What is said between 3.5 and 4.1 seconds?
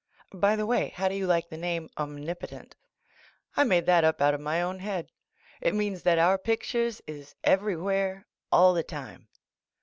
I made that